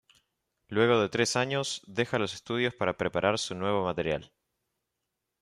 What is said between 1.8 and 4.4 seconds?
deja los estudios para preparar su nuevo material.